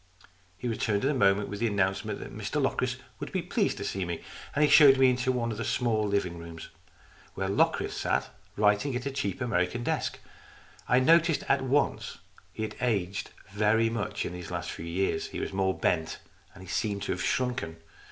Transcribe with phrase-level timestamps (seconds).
[0.57, 3.77] He returned in a moment with the announce ment that Mr Locris would be pleased
[3.77, 4.23] to see me,
[4.55, 6.69] and showed me into one of the small living rooms,
[7.37, 10.17] LOCRIS OF THE TOWER 207 where Locris sat writing at a cheap American desk.
[10.89, 12.17] I noticed at once that
[12.53, 15.27] he had aged very much in these last few years.
[15.27, 16.17] He was more bent.
[16.59, 17.77] He seemed to have shrunken.